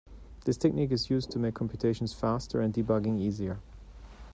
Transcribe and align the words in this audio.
This 0.45 0.57
technique 0.57 0.91
is 0.91 1.11
used 1.11 1.29
to 1.29 1.37
make 1.37 1.53
computations 1.53 2.11
faster 2.11 2.59
and 2.59 2.73
debugging 2.73 3.19
easier. 3.19 3.59